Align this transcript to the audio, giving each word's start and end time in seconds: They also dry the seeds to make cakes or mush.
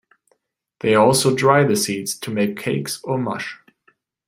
They 0.79 0.95
also 0.95 1.35
dry 1.35 1.63
the 1.63 1.75
seeds 1.75 2.17
to 2.21 2.31
make 2.31 2.57
cakes 2.59 2.99
or 3.03 3.19
mush. 3.19 3.59